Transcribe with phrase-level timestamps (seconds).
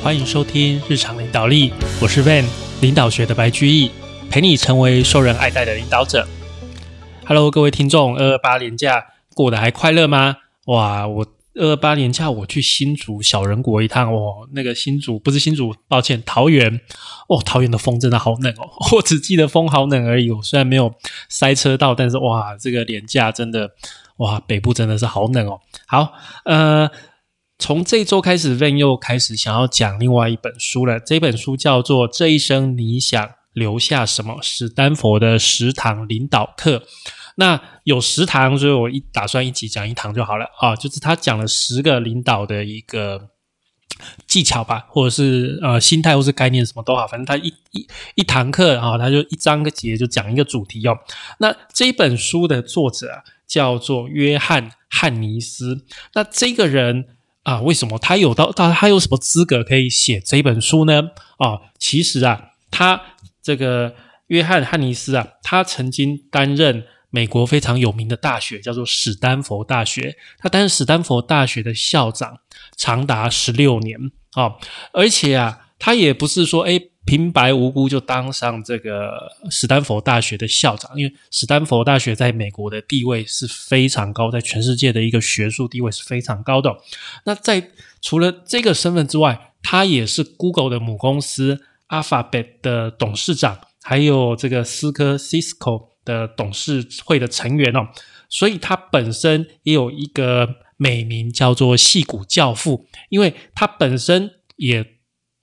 [0.00, 2.44] 欢迎收听日常领导力，我是 Van
[2.80, 3.90] 领导学的白居易，
[4.30, 6.26] 陪你成为受人爱戴的领导者。
[7.26, 10.36] Hello，各位听众，二二八年假过得还快乐吗？
[10.66, 11.26] 哇，我
[11.56, 16.80] 二二八年假我去新竹小人国一趟哦，那个新竹不是新竹，抱歉，桃园
[17.28, 20.30] 哦，桃园的风真的好冷哦， 我只记得风好冷而已。
[20.30, 20.94] 我虽然没有
[21.28, 23.72] 塞车到，但是哇，这个年假真的
[24.18, 25.60] 哇，北部真的是好冷哦。
[25.86, 26.12] 好，
[26.44, 26.88] 呃。
[27.58, 31.00] 从这周开始，Van 又开始想要讲另外一本书了。
[31.00, 36.84] 这本书叫做《这一生你想留下什么》，史丹佛的十堂领导课。
[37.34, 40.76] 那有十堂，所以我一打算一起讲一堂就好了啊。
[40.76, 43.30] 就是他讲了十个领导的一个
[44.28, 47.08] 技巧吧，或者是呃心态，或是概念，什么都好。
[47.08, 50.96] 反正他一一一堂课啊，他就一章个节就讲一个主题哦。
[51.40, 55.84] 那这本书的作者叫做约翰汉尼斯。
[56.14, 57.17] 那这个人。
[57.48, 61.00] 啊，为什么他有到到他有什么资格可以写这本书呢？
[61.38, 63.00] 啊，其实啊，他
[63.40, 63.94] 这个
[64.26, 70.14] 约翰汉尼斯啊，他曾经担任美国非常有名的大学，叫做史丹佛大学。
[70.36, 72.40] 他担任史丹佛大学的校长
[72.76, 73.98] 长达十六年
[74.32, 74.56] 啊，
[74.92, 76.78] 而且啊，他也不是说哎。
[77.08, 86.76] 平白无故就当上这个史丹佛大学的校长，因为史丹佛大学在美国的地位是非常高，在全世界的一个学术地位是非常高的。
[87.24, 87.70] 那在
[88.02, 97.88] 除了这个身份之外，他也是 Google 的母公司 Alphabet 的董事长，还有这个思科 Cisco 的董事会的成员哦。
[98.28, 104.97] 所以他本身也有一个美名叫做“戏骨教父”，因为他本身也。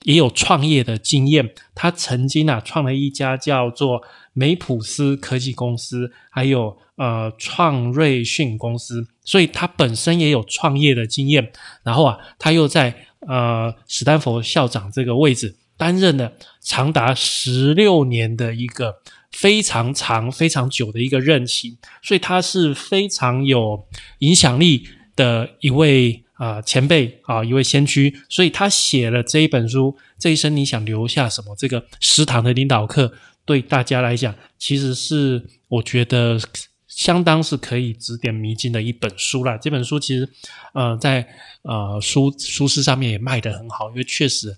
[0.06, 4.00] 也有创业的经验，他曾经啊创了一家叫做
[4.32, 11.50] 梅普斯科技公司，还有呃创瑞讯公司，所以他本身也有创业的经验。
[11.82, 12.94] 然后啊，他又在
[13.26, 18.94] 呃史丹佛校长这个位置担任了长达十六年的一个
[19.32, 23.84] 非常长、非常久的一个任期，所以他是非常有
[24.20, 24.86] 影响力
[25.16, 26.22] 的一位。
[26.36, 29.96] 啊，前辈啊，一位先驱，所以他写了这一本书。
[30.18, 31.54] 这一生你想留下什么？
[31.56, 33.12] 这个十堂的领导课，
[33.44, 36.38] 对大家来讲，其实是我觉得
[36.86, 39.56] 相当是可以指点迷津的一本书啦。
[39.56, 40.28] 这本书其实，
[40.74, 41.26] 呃，在
[41.62, 44.54] 呃书书市上面也卖得很好，因为确实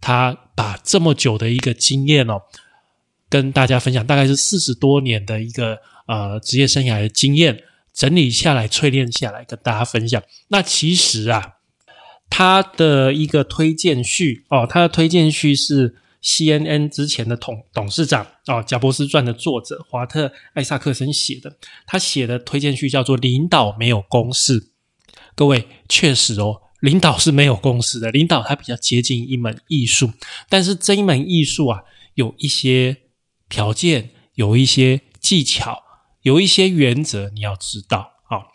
[0.00, 2.40] 他把这么久的一个经验哦，
[3.28, 7.64] 跟大家分享，大概是四十多年的一个呃职业生涯的经验。
[7.98, 10.22] 整理下来、淬炼下来，跟大家分享。
[10.46, 11.54] 那其实啊，
[12.30, 21.56] 他的一个推荐序哦，他的推荐序是 CNN 之前的董董事长哦，《贾伯斯传》的作者华特艾萨克森写的。
[21.88, 24.68] 他写的推荐序叫做“领导没有公式”。
[25.34, 28.12] 各位，确实哦，领导是没有公式的。
[28.12, 30.12] 领导它比较接近一门艺术，
[30.48, 31.82] 但是这一门艺术啊，
[32.14, 32.98] 有一些
[33.48, 35.87] 条件，有一些技巧。
[36.28, 38.52] 有一些原则你要知道啊。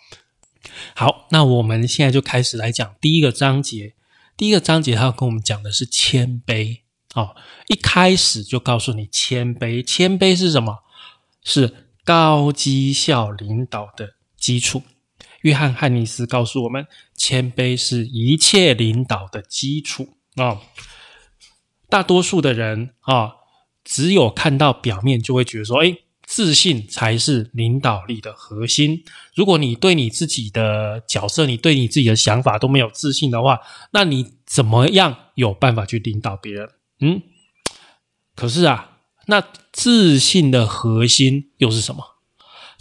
[0.96, 3.96] 好，那我们现在就开始来讲第一个章节。
[4.38, 6.82] 第一个章节，他要跟我们讲的是谦卑
[7.16, 7.36] 哦。
[7.68, 10.84] 一开始就告诉你谦卑，谦卑是什么？
[11.44, 14.84] 是高绩效领导的基础。
[15.42, 16.86] 约翰汉尼斯告诉我们，
[17.18, 20.62] 谦卑是一切领导的基础啊。
[21.90, 23.34] 大多数的人啊，
[23.84, 25.98] 只有看到表面，就会觉得说，哎。
[26.34, 29.04] 自信才是领导力的核心。
[29.36, 33.60] 如果你对你自己的角色，你对你自己的想法都没有自信的话，
[33.92, 36.70] 那你怎么样有办法去领导别人？
[37.02, 37.22] 嗯，
[38.36, 42.04] 可是啊，那自信的核心又是什么？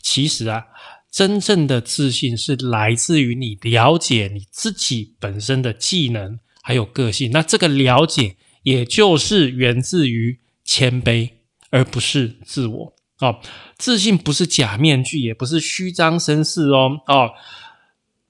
[0.00, 0.68] 其实啊，
[1.10, 7.30] 真正的自信是来自于你了解你自己本身的技能还有个性。
[7.32, 11.32] 那这个了解，也就是源自于谦卑，
[11.68, 12.94] 而不是自我。
[13.22, 13.40] 哦，
[13.78, 17.00] 自信不是假面具，也不是虚张声势哦。
[17.06, 17.30] 哦，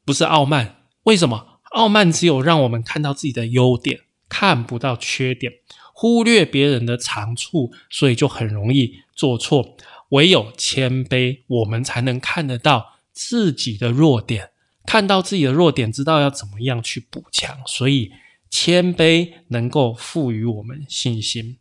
[0.04, 0.76] 不是傲慢。
[1.04, 1.60] 为什么？
[1.70, 5.50] 傲慢只有让我们看到自己的优点，看不到缺点，
[5.94, 9.76] 忽略别人的长处，所以就很容易做错。
[10.10, 14.50] 唯有谦卑，我们才能看得到自己的弱点，
[14.84, 17.56] 看到自己的弱点，知道要怎么样去补强。
[17.66, 18.12] 所以，
[18.50, 21.56] 谦卑能够赋予我们信心。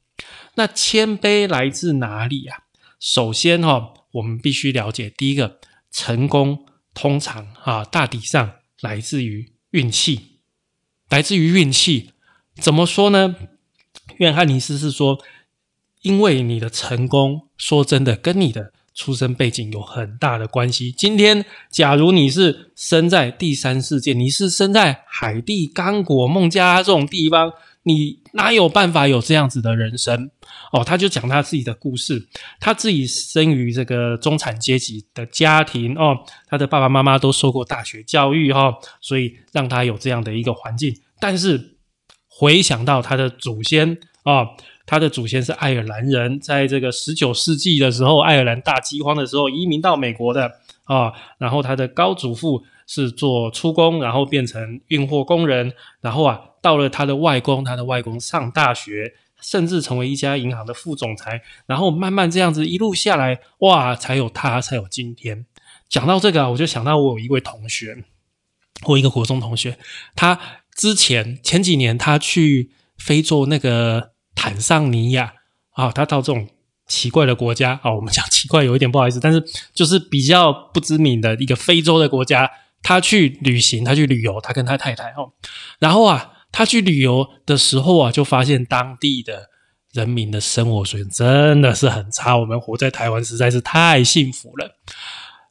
[0.55, 2.63] 那谦卑来自哪里呀？
[3.01, 5.57] 首先哈，我们必须了解，第一个，
[5.91, 10.37] 成功通常啊，大体上来自于运气，
[11.09, 12.11] 来自于运气。
[12.57, 13.35] 怎么说呢？
[14.17, 15.17] 约翰尼斯是说，
[16.03, 20.91] 因为你的成功，说真的，跟你的出生背景有很大的关系。
[20.91, 27.51] 今天，假如你是生在第三世界，你是生在海地、刚果、孟加拉这种地方，
[27.83, 30.29] 你哪有办法有这样子的人生？
[30.71, 32.27] 哦，他就讲他自己的故事，
[32.59, 36.17] 他自己生于这个中产阶级的家庭哦，
[36.47, 40.95] 他的爸爸妈妈都受过大学教育哈，所以让他有这样的一个环境。
[41.19, 41.77] 但是
[42.27, 44.45] 回想到他的祖先啊，
[44.85, 50.51] 他的祖先是爱尔兰人，在这个十九世纪的时候，爱尔兰大饥荒的时候移民到美国的
[50.83, 52.63] 啊，然后他的高祖父。
[52.87, 65.45] 是做出工，然后变成运货工人，然后啊，到了他的外公，他的外公上大学，甚至成为一家银行的副总裁，然后慢慢这样子一路下来，哇，才有他，才有今天。
[65.89, 68.03] 讲到这个啊，我就想到我有一位同学，
[68.85, 69.77] 我一个国中同学，
[70.15, 70.39] 他
[70.75, 75.33] 之前前几年他去非洲那个坦桑尼亚
[75.71, 76.47] 啊，他到这种
[76.85, 79.43] 奇怪的国家啊，我们讲奇怪有一点不好意思，但是
[79.73, 82.49] 就是比较不知名的一个非洲的国家。
[82.83, 85.33] 他去旅行，他去旅游，他跟他太太哦，
[85.77, 89.49] 然后啊，他去旅游的时候啊，就发现当地的
[89.93, 92.37] 人民的生活水准真的是很差。
[92.37, 94.77] 我们活在台湾实在是太幸福了。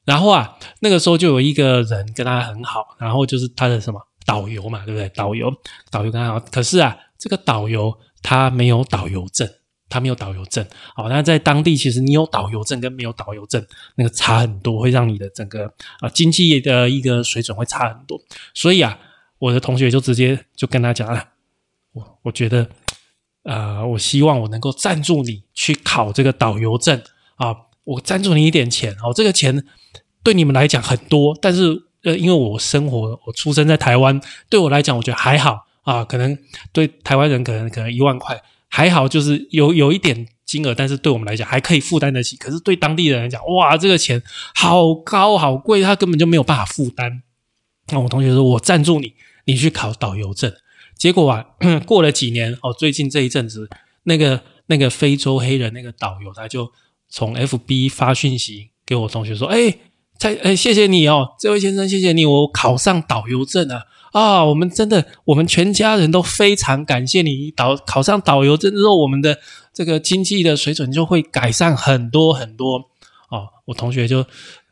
[0.04, 5.08] 然后啊，那个时候就有一个人跟他很好，然后就是他的什么导游嘛，对不对？
[5.10, 5.52] 导游，
[5.90, 9.48] 导游跟他好，可是啊，这个导游他没有导游证。
[9.92, 10.64] 他没有导游证，
[10.94, 13.60] 好，那在当地其实你有导游证跟没有导游证
[13.96, 15.64] 那个差很多，会让你的整个
[15.98, 18.16] 啊经济的一个水准会差很多。
[18.54, 18.96] 所以啊，
[19.40, 21.30] 我的同学就直接就跟他讲了，
[21.92, 22.70] 我我觉得，
[23.42, 27.02] 呃，我希望我能够赞助你去考这个导游证
[27.34, 29.64] 啊，我赞助你一点钱，哦，这个钱
[30.22, 36.38] 对你们来讲很多，但是呃，因为我生活我出生在台湾，对我来讲我觉得还好啊，可能
[36.72, 38.40] 对台湾人可能可能一万块。
[38.72, 42.36] 还好，就是有有一点金额，但是对我们来讲还可以负担得起。
[42.36, 44.22] 可是对当地人来讲，哇，这个钱
[44.54, 47.20] 好高好贵，他根本就没有办法负担。
[47.88, 49.14] 那我同学说，我赞助你，
[49.44, 50.52] 你去考导游证。
[50.96, 51.46] 结果啊，
[51.86, 53.68] 过了几年哦，最近这一阵子，
[54.02, 56.70] 那个那个非洲黑人那个导游，他就
[57.08, 59.78] 从 FB 发讯息给我同学说：“哎，
[60.18, 69.38] 在哎，谢谢你哦，这位先生，谢谢你，我考上导游证了。”啊，我们真的，我们全家人都非常感谢你导考上导游证之后，我们的
[69.72, 72.90] 这个经济的水准就会改善很多很多。
[73.28, 74.26] 哦，我同学就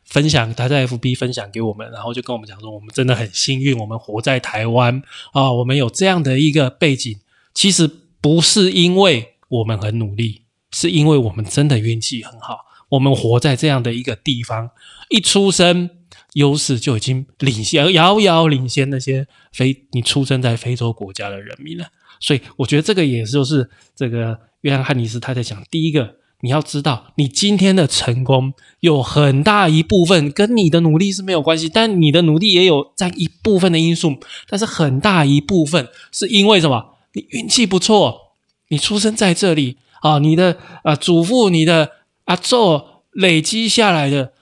[0.09, 5.01] 分享他在 FB 分享给我们，然后就跟我们讲说，我们真的很幸运，我们活在台湾
[5.31, 7.17] 啊，我们有这样的一个背景，
[7.53, 7.89] 其实
[8.19, 10.41] 不是因为我们很努力，
[10.71, 14.71] 是因为我们真的运气很好，我们活在这样的一个地方，
[15.09, 15.91] 一出生。
[16.33, 21.87] 优势就已经领先，遥遥领先那些非你出生在非洲国家的人民了。
[22.19, 25.63] 所以，我觉得这个也就是这个约翰汉尼斯他在讲。
[25.71, 34.17] 第一个，你要知道，你今天的成功有很大一部分跟你的努力是没有关系，但你的努力也有占一部分的因素。
[34.47, 36.97] 但是很大一部分是因为什么？
[37.13, 38.35] 你运气不错，
[38.69, 41.91] 你出生在这里啊，你的啊祖父、你的
[42.25, 42.81] 阿祖
[43.11, 44.33] 累积下来的。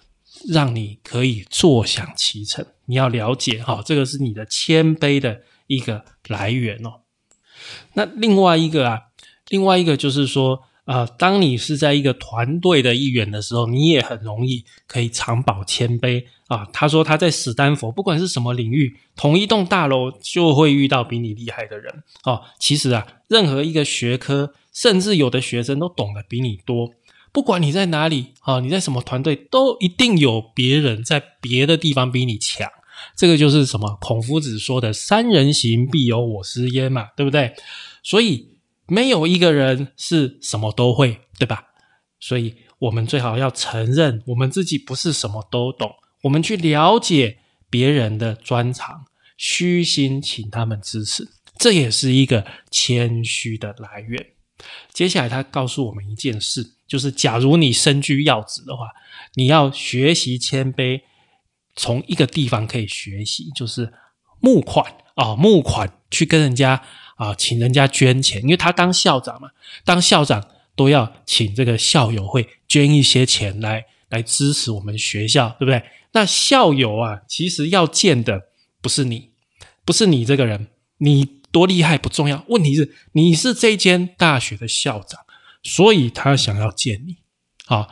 [0.47, 7.01] 让你可以坐享其成，你要了解哈，这个是你的谦卑的一个来源哦。
[7.95, 8.99] 那另外一个啊，
[9.49, 16.65] 另外一个就是说，呃，当你是在一个团队的一员的时候，你也很容易可以常保谦卑啊。
[16.71, 22.41] 他说他在史丹佛，不管是什么领域，同一栋大楼就会遇到比你厉害的人哦。
[22.57, 26.91] 其实啊，任何一个学科，甚至有的学生都懂得比你多。
[27.33, 32.65] 不管你在哪里啊，你在什么团队，都一定有别人在别的地方比你强。
[33.15, 37.53] 这个就是什么孔夫子说的“三人行，必有我师焉”嘛，对不对？
[38.01, 38.47] 所以
[38.87, 41.65] 没有一个人是什么都会，对吧？
[42.19, 47.37] 所以我们最好要承认我们自己不是什么都懂，我们去了解
[47.69, 49.05] 别人的专长，
[49.37, 51.27] 虚心请他们支持，
[51.59, 54.27] 这也是一个谦虚的来源。
[54.91, 56.73] 接下来他告诉我们一件事。
[56.87, 58.87] 就是假如你身居要职的话，
[59.33, 61.01] 你要学习谦卑，
[61.75, 63.91] 从一个地方可以学习，就是
[64.39, 66.81] 募款啊，募款去跟人家
[67.17, 69.49] 啊，请人家捐钱，因为他当校长嘛，
[69.83, 75.83] 当校长都要请这个校友会捐一些钱来来支持我们学校，对不对？
[76.13, 78.47] 那校友啊，其实要见的
[78.81, 79.31] 不是你，
[79.83, 80.67] 不是你这个人，
[80.99, 85.21] 你多厉害不重要，问题是你是这间大学的校长。
[85.63, 87.17] 所以他想要见你，
[87.65, 87.89] 啊，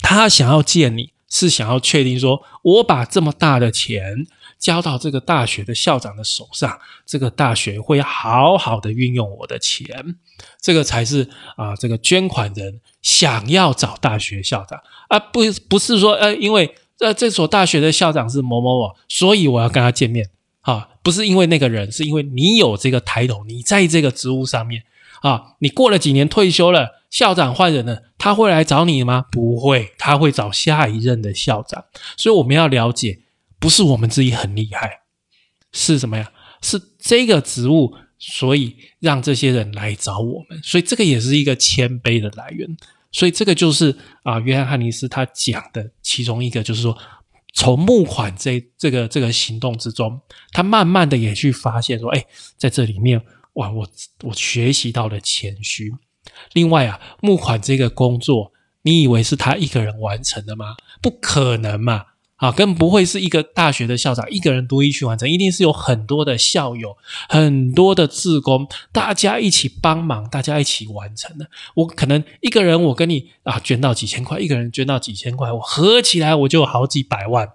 [0.00, 4.26] 他想要见你是想要确定说，我把这么大的钱
[4.58, 10.16] 交到这个大学的校长的手上，这个大学会好好的运用我的钱，
[10.60, 20.30] 这个才是啊，这个捐款人想要找大学校长啊，不不是说呃，因为呃这所大学的校长是某某某，所以我要跟他见面
[20.62, 20.88] 啊。
[21.02, 24.82] 不是因为那个人，是因为你有这个抬头，你在这个职务上面
[25.20, 25.52] 啊。
[25.60, 29.24] 你过了几年退休了，校长换人了，他会来找你吗？
[29.30, 31.84] 不会，他会找下一任的校长。
[32.16, 33.20] 所以我们要了解，
[33.66, 35.00] 不是我们自己很厉害，
[35.72, 36.30] 是什么呀？
[36.62, 40.56] 是这个职务，所以让这些人来找我们。
[40.62, 42.76] 所以这个也是一个谦卑的来源。
[43.10, 46.96] 所以这个就是啊，约翰汉尼斯他讲的其中一个，就是说。
[47.54, 50.20] 从募款这这个这个行动之中，
[50.52, 52.24] 他慢慢的也去发现说，哎，
[52.56, 53.20] 在这里面，
[53.54, 53.88] 哇，我
[54.22, 55.92] 我学习到了谦虚。
[56.52, 60.76] 另外啊，募款这个工作，你以为是他一个人完成的吗？
[61.02, 62.04] 不可能嘛！
[62.36, 66.94] 啊，更不会是一个大学的校长一个人独立去完成，一定是有很多的校友、
[67.30, 71.48] 很多的志工，大家一起帮忙，大家一起完成的。
[71.74, 77.48] 我可能一个人，我跟你啊捐到几千块，一个人捐到几千块，我合起来我就好几百万。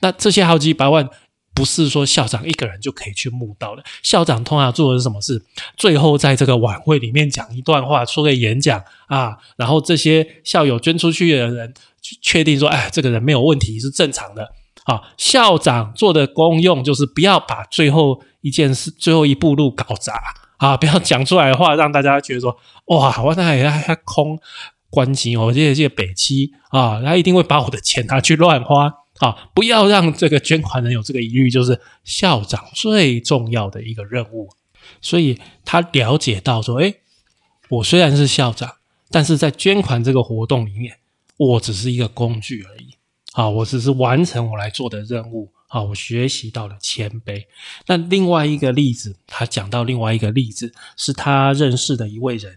[0.00, 1.08] 那这些好几百万，
[1.54, 3.84] 不是说校长一个人就可以去募到的。
[4.02, 5.40] 校长通常做的是什么事？
[5.76, 11.72] 最后在这个晚会里面讲一段话，说个演讲啊，然后这些校友捐出去的人。
[12.20, 14.52] 确定说，哎，这个人没有问题，是正常的。
[14.84, 20.12] 啊，校长做的功用就是不要把最后一件事、最后一步路搞砸
[20.58, 22.54] 啊，不要讲出来的话让大家觉得说，
[22.88, 24.38] 哇，我那还还空
[24.90, 34.50] 关机我，这这北七啊，他一定会把我的钱拿去乱花啊，不要让这个捐款人有这个疑虑，就是校长最重要的一个任务。
[35.00, 36.94] 所以他了解到说，哎，
[37.70, 38.70] 我虽然是校长，
[39.10, 40.98] 但是在捐款这个活动里面。
[41.36, 42.90] 我只是一个工具而已，
[43.32, 47.44] 啊，我只是完成我来做的任务，啊，我学习到了谦卑。
[47.86, 52.56] 那另外一个例子，他讲到另外一个例子，是他认识的一位人，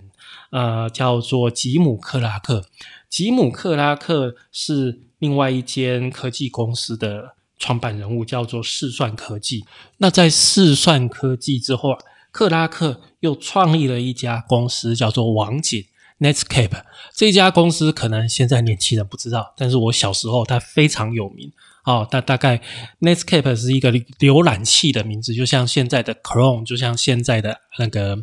[0.51, 2.65] 呃，叫做吉姆克拉克。
[3.10, 9.65] 吉姆克拉克是另外一间科技公司的创办人物，叫做试算科技。
[9.98, 12.00] 那在试算科技之后啊，
[12.31, 15.84] 克拉克又创立了一家公司，叫做网景。
[16.19, 16.81] Netscape
[17.13, 21.51] 这家公司可能现在年轻人不知道，但是我小时候它非常有名
[21.83, 22.07] 哦。
[22.09, 22.59] 大大概
[23.01, 28.17] Netscape 是一个浏览器的名字，就像现在的 Chrome，就像现在的那个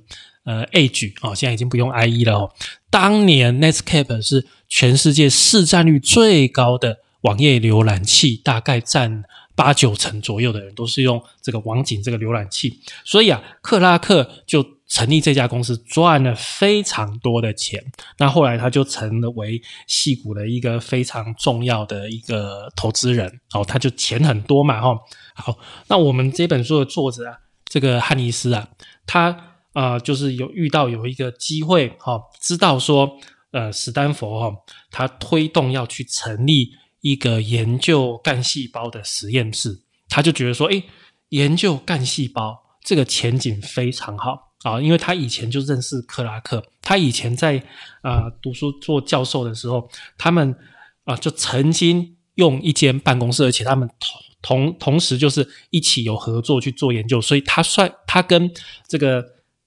[0.44, 2.50] 呃 Edge 哦，现在已经不用 IE 了哦。
[2.90, 9.22] 当年 Netscape 是全世界市占率最高的网页浏览器，大概占
[9.54, 14.73] 八九成左右的人都是用这个网景这个浏览器，所以啊，克拉克就。
[14.86, 17.82] 成立这家公司赚了非常多的钱，
[18.18, 24.96] 那后来他就成了为戏股的一个非常重要的一个投资人哦，他就钱很多嘛哈。
[25.34, 25.56] 好，
[25.88, 28.68] 那我们这本书的作者啊，这个汉尼斯啊，
[29.06, 33.18] 他啊就是有遇到有一个机会哈，知道说
[33.52, 34.56] 呃史丹佛哈，
[34.90, 40.84] 他推动要去成立一个研究干细胞的实验室，他就觉得说，诶，
[41.30, 44.53] 研究干细胞这个前景非常好。
[44.64, 47.62] 啊，因为他以前就认识克拉克，他以前在
[48.00, 50.56] 啊读书做教授的时候，他们
[51.04, 58.50] 啊就曾经用一间办公室，而且他们同同同时就是一起有合作去做研究，所以他算他跟
[58.88, 59.22] 这个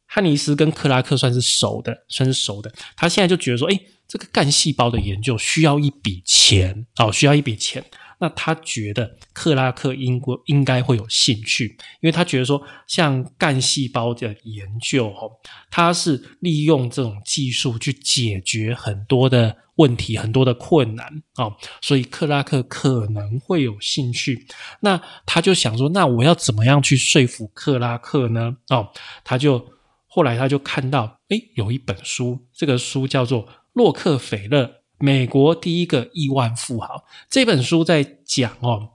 [0.07, 2.73] 汉尼斯跟克拉克算是熟的，算是熟的。
[2.95, 7.83] 他现在就觉得说，哎，这个干细胞的研究需要一笔钱，哦，需要一笔钱。
[8.19, 15.31] 那他觉得克拉克应该应该会有兴趣，因为他觉得说，像干细胞的研究，哦，
[15.69, 24.47] 它是利用这种技术去解决很多的问题，很多的困难，哦，所以克拉克可能会有兴趣。
[24.79, 28.57] 那他就想说，那我要怎么样去说服克拉克呢？
[28.69, 28.89] 哦，
[29.23, 29.63] 他就
[30.07, 34.63] 后来他就看到，诶，有一本书，这个书叫做《洛克菲勒》。
[34.99, 38.89] 美国第一个亿万富豪这本书在讲哦，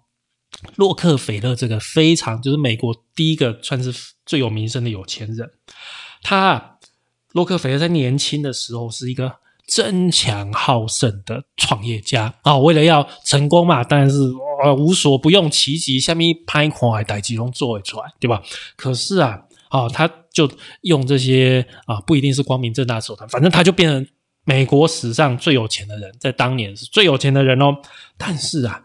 [0.76, 3.94] 洛克菲勒这个非常就是美国第一个算是
[4.26, 5.48] 最有名声的有钱人。
[6.22, 6.78] 他
[7.32, 14.18] 洛克菲勒在年轻的时候是一个争强好胜的创业家啊，为了要成功嘛，当然是
[14.64, 18.42] 呃无所不用其极，下面拍款还带几龙做出来，对吧？
[18.76, 20.50] 可是啊，啊，他就
[20.82, 24.06] 用这些啊，不一定是光明正大手段，反正他就变成。
[24.44, 27.76] 美国史上最有钱的人，在当年是最有钱的人哦。
[28.16, 28.84] 但是啊，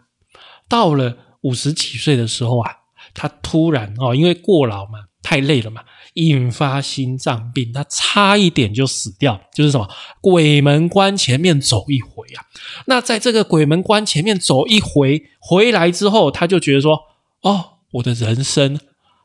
[0.68, 2.70] 到了五十几岁的时候啊，
[3.14, 5.82] 他突然哦，因为过劳嘛，太累了嘛，
[6.14, 9.40] 引发心脏病，他差一点就死掉。
[9.54, 9.88] 就是什么
[10.20, 12.44] 鬼门关前面走一回啊。
[12.86, 17.00] 那在这个鬼门关前面走一回回来之后，他就觉得说：
[17.42, 18.78] 哦，我的人生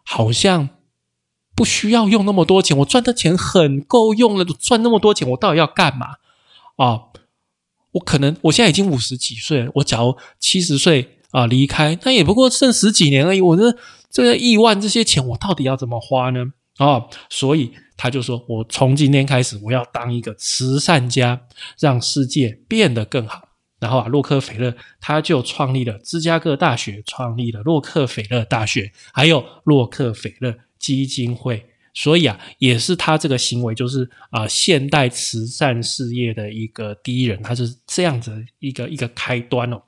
[0.04, 0.70] 好像。
[1.56, 4.44] 不需要用那么多钱，我赚的钱很够用了。
[4.44, 6.16] 赚那么多钱，我到底要干嘛
[6.78, 7.00] 啊？
[7.92, 13.40] 我可能我现在已经五十几岁了，我假如七十岁啊离开，那也不过剩十几年而已。
[13.40, 13.78] 我这
[14.10, 16.44] 这个亿万这些钱我到底要怎么花呢？
[16.80, 21.40] 哦，所以他就说我从今天开始我要当一个慈善家，
[21.80, 23.50] 让世界变得更好。
[23.80, 31.64] 然后啊，洛克菲勒他就创立了芝加哥大学，创立了洛克菲勒大学，还有洛克菲勒基金会。
[31.94, 39.82] 所以啊，也是他这个行为，就是啊，现代慈善事业的一个第一人，他是这样子一个一个开端哦。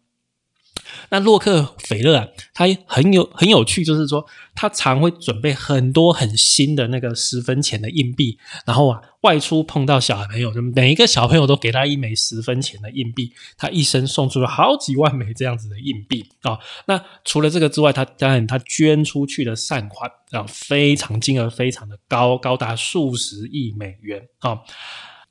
[1.09, 16.57] 那洛克菲勒啊，他很有很有趣，就是说他常会准备很多很新的那个十分钱的硬币，然后啊外出碰到小朋友，就每一个小朋友都给他一枚十分钱的硬币，他一生送出了好几万枚这样子的硬币啊。
[16.87, 24.59] 那除了这个之外，他当然他捐出去的善款啊非常金额非常的高，高达数十亿美元啊。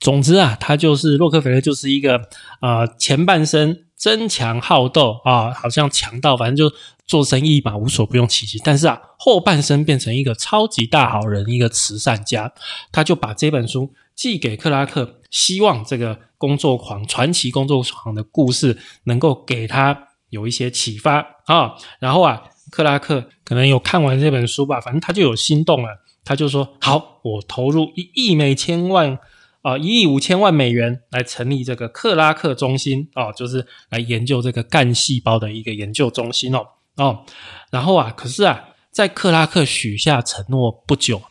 [0.00, 2.20] 总之啊，他就是洛克菲勒，就是一个
[2.60, 3.80] 啊前半生。
[4.04, 8.58] 争强好斗啊，好像强盗，反正就做生意嘛，无所不用其极。
[8.62, 12.52] 但是啊，后半生变成一个超级大好人，一个慈善家。
[12.92, 21.72] 他就把这本书寄给克拉克，希望这个工作狂、传奇工作狂的故事能够给他有一些启发啊。
[21.98, 25.88] 然后啊，克拉克可能有看完这本书吧，反正他就有心动了，
[26.26, 29.18] 他就说：“好，我投入一亿美千万。”
[29.64, 36.66] 啊，一亿五千万美元来成立这个克拉克中心哦，就是来研究这个干细胞的一个研究中心哦
[36.96, 37.24] 哦。
[37.70, 41.22] 然后啊，可是啊，在克拉克许下承诺不久，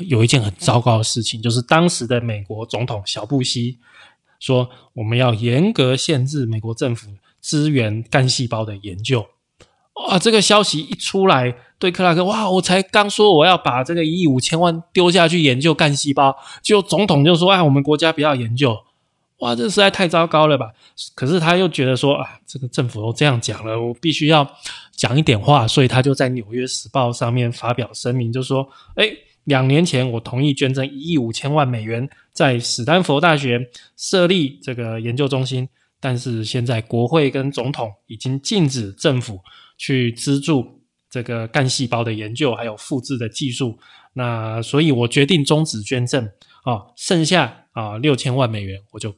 [0.00, 3.78] 有一件很糟糕的事情，就是当时的美国总统小布希
[4.40, 9.24] 说，我们要严格限制美国政府支援干细胞的研究。
[9.96, 18.78] 哇，这个消息一出来，对克拉克哇，我才刚说我要把这个一亿五千万丢下去研究干细胞，就总统就说，哎，我们国家不要研究，
[19.38, 20.70] 哇，这实在太糟糕了吧？
[21.14, 24.46] 可是他又觉得说，啊，这个政府都这样讲了，我必须要
[24.94, 29.10] 讲一点话，所以他就在《纽约时报》上面发表声明，就说，哎，
[29.44, 33.66] 两年前我同意捐赠一亿五千万美元，在史丹佛大学
[33.96, 35.66] 设立这个研究中心，
[35.98, 39.40] 但是现在国会跟总统已经禁止政府。
[39.76, 43.78] 去资助这个干细胞的研究，还有复制的技术。
[44.14, 46.24] 那所以我决定终止捐赠
[46.64, 49.14] 啊，剩下啊六千万美元我就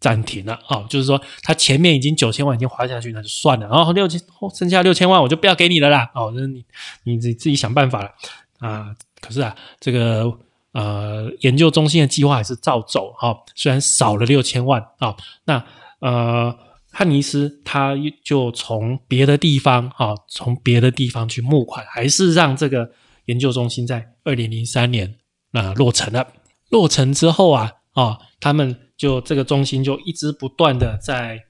[0.00, 0.86] 暂停了啊。
[0.88, 3.68] 就是说，他前面已经九千万已经花下去，那就算了。
[3.68, 4.20] 然后六千
[4.54, 6.10] 剩下六千万我就不要给你了啦。
[6.14, 6.64] 哦，那你
[7.04, 8.10] 你自自己想办法了
[8.58, 8.94] 啊。
[9.20, 10.32] 可是啊，这个
[10.72, 15.14] 呃研究中心的计划还是照走哈，虽然少了六千万啊。
[15.44, 15.64] 那
[16.00, 16.67] 呃。
[16.98, 22.90] 汉尼斯他就从别的地方啊，从别的地方去募款，还是让这个
[23.26, 25.14] 研究中心在二零零三年
[25.52, 26.26] 啊落成了。
[26.70, 31.44] 落成之后啊啊，他们就这个中心就一直不断的在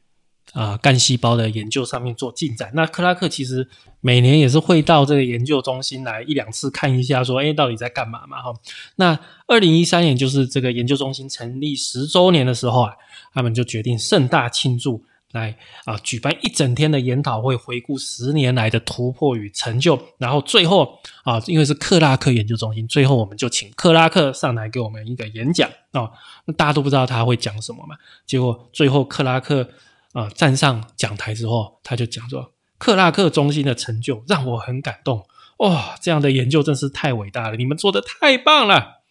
[0.52, 2.70] 啊干细胞的研究上面做进展。
[2.74, 3.66] 那克拉克其实
[4.02, 8.52] 每年也是会到这个研究中心来一两次看一下，说哎到底在干嘛嘛哈。
[8.96, 12.92] 那二零一三年就是这个研究中心成立十周年的时候啊，
[13.32, 15.02] 他们就决定盛大庆祝。
[15.32, 15.94] 来啊！
[15.98, 20.00] 举办一整天的研讨会，回顾十年来的突破与成就。
[20.16, 26.08] 然后最后啊，因为是克拉克研究中心，最后我们就请克拉克上来给我们一个演讲啊。
[26.46, 27.94] 那大家都不知道他会讲什么嘛？
[28.24, 29.68] 结果最后克拉克
[30.12, 35.26] 啊站上讲台之后，他就讲说：“克拉克中心的成就让我很感动
[35.58, 35.94] 哇！
[36.00, 39.02] 这样的研究真是太伟大了，你们做的太棒了。”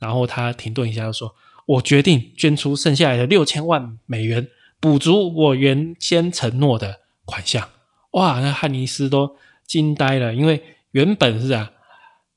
[0.00, 1.36] 然后他停顿一下，就说
[1.66, 4.48] ：“我决定捐出剩下来的六千万美元。”
[4.84, 7.70] 补足我原先承诺的款项，
[8.10, 8.38] 哇！
[8.40, 9.34] 那汉尼斯都
[9.66, 11.72] 惊呆了，因为原本是啊，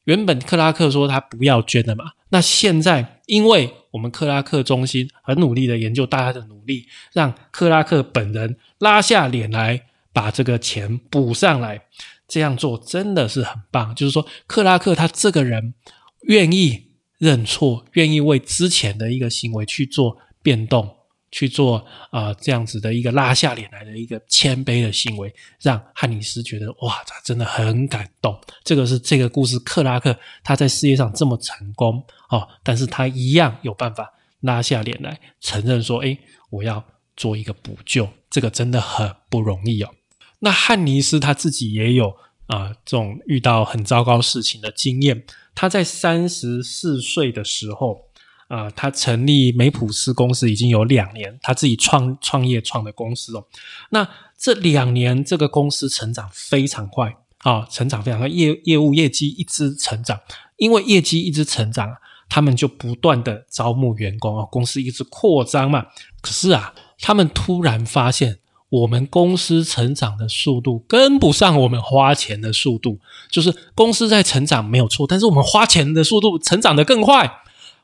[0.05, 9.83] 原本克拉克说他不要捐的嘛，那现在因为我们克拉克中心很努力的研究，大家的努力让克拉克本人拉下脸来
[10.13, 11.81] 把这个钱补上来，
[12.29, 13.93] 这样做真的是很棒。
[13.93, 15.73] 就是说，克拉克他这个人
[16.21, 20.93] 愿意认错，愿意为之前的一个行为去做变动。
[21.37, 28.35] 去做啊，这样子的一个拉下脸来的一个谦卑的行为，让汉尼斯觉得哇，他真的很感动。
[28.63, 36.17] 这个是这个故事，克拉克他在事业上这么成功哦，但是他一样有办法拉下脸来承认说，哎，
[36.49, 36.83] 我要
[37.15, 39.93] 做一个补救，这个真的很不容易哦。
[40.39, 42.15] 那汉尼斯他自己也有
[42.47, 45.23] 啊，这种遇到很糟糕事情的经验。
[45.53, 48.06] 他在三十四岁的时候。
[48.47, 53.45] 啊，他成立梅普斯公司已经有两年，他自己创创业创的公司哦。
[53.89, 54.07] 那
[54.37, 60.19] 这两年这个公司成长非常快啊，成长非常快，业业务业绩一直成长。
[60.57, 61.87] 因为业绩一直成长，
[62.27, 65.85] 他们就不断的招募员工啊，公司一直扩张嘛。
[66.19, 77.31] 可是啊，他们突然发现，我们公司成长的速度跟不上我们花钱的速度，就是公司在成长没有错，但是我们花钱的速度成长的更快。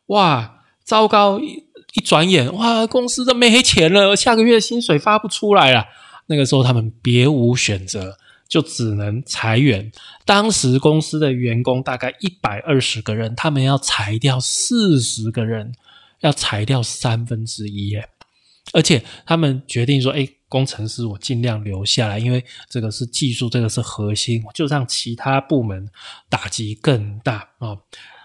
[0.08, 0.53] 哇，
[0.84, 1.40] 糟糕！
[1.40, 5.86] 一一转眼，哇，公司都没钱了，下个月薪水发不出来了。
[6.28, 8.18] 那个时候他们别无选择，
[8.48, 9.92] 就只能裁员。
[10.26, 15.74] 当时公司的员工大概一百二十个人，他们要裁掉四十个人，
[16.22, 18.10] 要裁掉三分之一耶。
[18.72, 25.88] 而且他们决定说：“哎，工程师，我尽量留下来，因为这个是技术，这个是核心，就让其他部门
[26.30, 27.78] 打击更大啊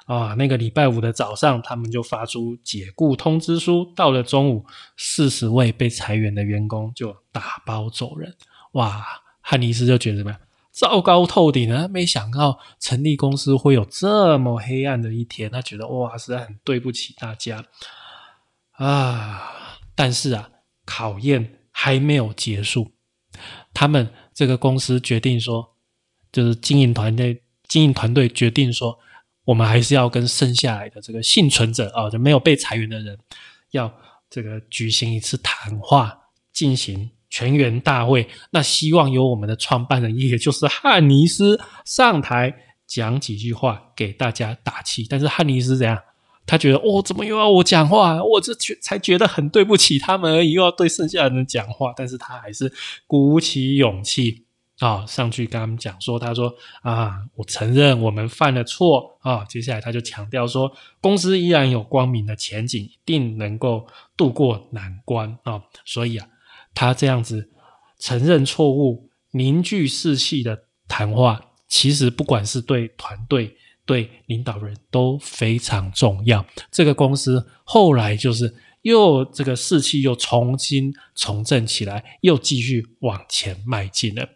[0.09, 3.93] 啊！”那个礼拜五的早上，他们就发出解雇通知书。
[3.95, 4.67] 到了中午，
[4.97, 8.35] 四十位被裁员的员工就打包走人。
[8.73, 9.05] 哇！
[9.41, 10.41] 汉尼斯就觉得怎么样？
[10.71, 11.89] 糟糕透顶了！
[11.89, 15.51] 没想到成立公司会有这么黑暗的一天。
[15.51, 17.65] 他觉得哇，实在很对不起大家
[18.73, 19.55] 啊！
[19.95, 20.51] 但是啊，
[20.85, 22.93] 考验还没有结束。
[23.73, 25.75] 他们这个公司决定说，
[26.31, 28.99] 就是经营团队，经营团队决定说，
[29.49, 33.19] 我们还是要跟剩下来的这个幸存者啊，就没有被裁员的人，
[33.71, 33.91] 要
[34.29, 36.15] 这个举行一次谈话，
[36.53, 38.29] 进行全员大会。
[38.51, 42.55] 那希望由我们的创办人，也就是汉尼斯上台
[42.87, 45.07] 讲几句话，给大家打气。
[45.09, 45.99] 但是汉尼斯怎样？
[46.45, 48.23] 他觉得哦，怎么又要我讲话？
[48.23, 51.95] 我这觉才觉得很对不起他们而已，又要对剩下的人讲话。
[51.97, 52.71] 但是他还是
[53.07, 54.45] 鼓起勇气
[54.79, 63.87] 啊，上去跟他们讲说：“他说啊，我承认我们犯了错啊。”接下来他就强调说，公司依然有光明的前景，一定能够
[64.17, 65.63] 度过难关啊。
[65.85, 66.29] 所以啊，
[66.75, 67.51] 他这样子
[67.99, 73.57] 承认错误、凝聚士气的谈话，其实不管是对团队。
[73.89, 76.45] 对领导人都非常重要。
[76.71, 84.29] 这个公司后来就是又这个士气又重新重振起来，又继续往前迈进了。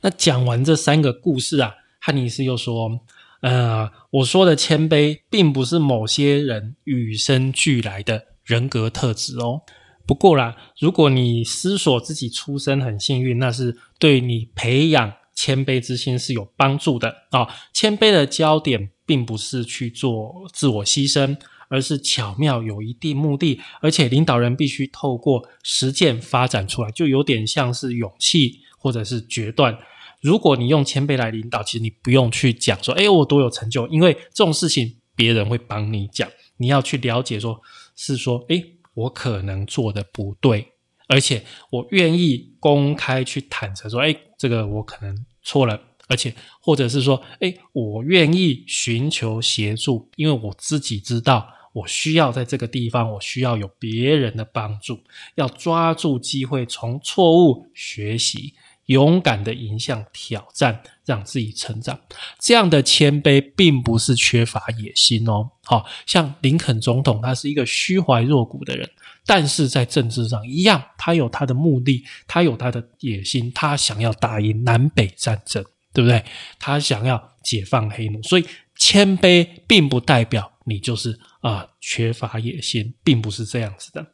[0.00, 3.00] 那讲完这三个故事啊，汉尼斯又说
[3.42, 9.62] ：“呃，我说的谦卑，并不是某些人与生俱来的人格特质哦。
[10.06, 17.46] 不过啦，如果你思索自己出生很幸运，那是对你培养。”谦卑之心是有帮助的啊！
[17.72, 21.36] 谦卑的焦点并不是去做自我牺牲，
[21.68, 29.76] 而是巧妙有一定目的，而且领导人必须透过实践发展出来，就有点像是勇气或者是决断。
[30.20, 36.28] 如果你用谦卑来领导，其实你不用去讲说“哎，我多有成就”，因为这种事情别人会帮你讲。
[36.56, 37.60] 你要去了解，说
[37.94, 38.60] 是说“哎，
[38.94, 40.72] 我可能做的不对”。
[41.06, 54.98] 而且我愿意公开去坦诚说，哎，这个我可能错了，而且或者是说，哎，我愿意寻求协助，因为我自己知道我需要在这个地方，我需要有别人的帮助，
[55.36, 58.52] 要抓住机会，从错误学习。
[58.88, 61.98] 勇敢的迎向挑战，让自己成长。
[62.38, 65.50] 这样的谦卑，并不是缺乏野心哦。
[65.64, 68.88] 好像林肯总统，他是一个虚怀若谷的人，
[69.26, 76.24] 但是在政治上一样，他有他的目的，他有他的野心，他想要打赢南北战争，对不对？
[76.58, 78.46] 他想要解放黑奴，所以
[78.76, 84.06] 谦卑并不代表你就是啊缺乏野心，并不是这样子的。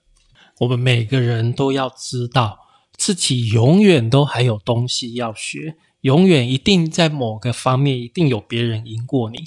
[0.59, 2.59] 我们每个人都要知道。
[2.97, 9.45] 自己永远都还有东西要学，永远一定在某个方面一定有别人赢过你。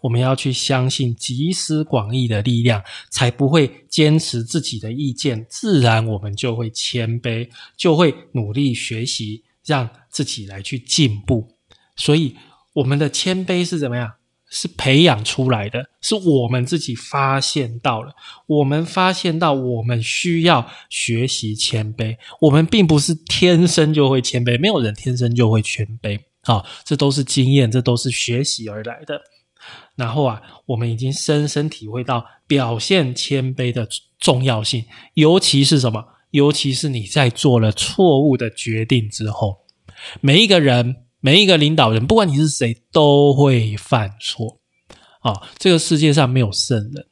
[0.00, 5.44] 我们要去相信集思广益的力量，才不会坚持自己的意见。
[5.50, 11.48] 自然我们就会谦卑，就会努力学习，让自己来去进步。
[11.94, 12.36] 所以
[12.72, 14.14] 我们的谦卑是怎么样？
[14.48, 18.14] 是培养出来的，是我们自己发现到了。
[18.46, 26.20] 我们发现到我们需要学习谦卑，我们并不是天生就会谦卑，没有人天生就会谦卑。
[26.42, 29.20] 好，这都是经验，这都是学习而来的。
[29.96, 36.04] 然后啊，我们已经深深体会到表现谦卑的重要性，尤其是什么？
[36.30, 39.58] 尤其是你在做了错误的决定之后，
[40.20, 41.05] 每一个人。
[41.26, 44.60] 每一个领导人，不管你是谁，都会犯错
[45.22, 45.50] 啊！
[45.58, 47.04] 这个世界上没有圣人。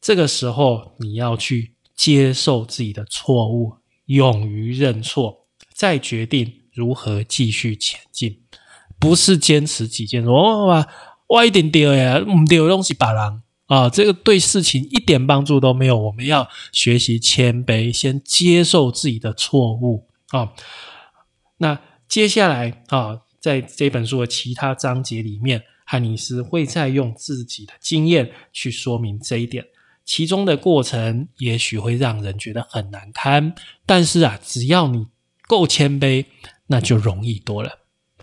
[0.00, 3.74] 这个时候，你要去接受自己的错误，
[4.06, 8.40] 勇于认错，再决定如何继续前进。
[8.98, 10.88] 不是坚持己见，说哇，
[11.26, 15.98] 我一点丢呀，唔丢东西把人啊，这个对事情一点帮助都没有。
[15.98, 20.54] 我们要学习谦卑，先接受自己的错误啊。
[21.58, 21.78] 那。
[22.12, 29.64] 接下来啊，在这本书的其他章节里面，汉尼斯会再用自己的经验去说明这一点。
[30.04, 33.54] 其中的过程也许会让人觉得很难堪，
[33.86, 35.06] 但是啊，只要你
[35.48, 36.26] 够谦卑，
[36.66, 37.78] 那就容易多了。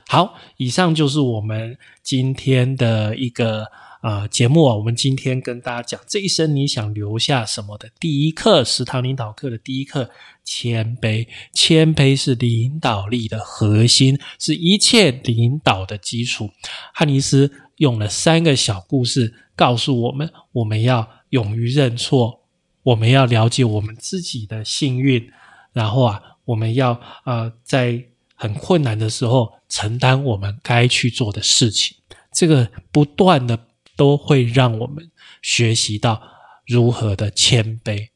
[0.08, 3.66] 好，以上就是我们今天的一个
[4.04, 4.76] 呃节目啊。
[4.76, 10.12] 我们今天跟大家讲这一生你想留下什么的第一课，食堂领导课的第一课，
[10.50, 11.28] 谦卑。
[11.54, 16.50] 谦卑是领导力的核心，是一切领导的基础。
[16.94, 22.42] 汉尼斯用了三个小故事告诉我们：我们要勇于认错，
[22.82, 25.32] 我们要了解我们自己的幸运，
[25.72, 28.06] 然后啊，我们要呃在。
[28.42, 31.98] 很困难的时候，承担我们该去做的事情，
[32.34, 36.22] 这个不断的都会让我们学习到
[36.66, 38.08] 如何的谦卑，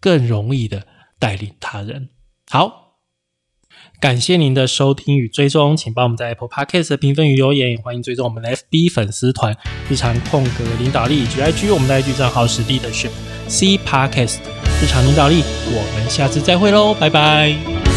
[0.00, 0.86] 更容易的
[1.18, 2.10] 带领他人。
[2.50, 2.94] 好，
[4.00, 9.56] 感谢您的收听与追踪，请帮我们在 Apple Podcast 评分与留言，也欢迎追踪我们的 FB 粉丝团
[9.88, 13.10] 日常空格领导力以及 IG 我们的 IG 账号实地的 ship
[13.48, 14.38] C Podcast
[14.82, 17.87] 日常领导力，我们下次再会喽，拜拜。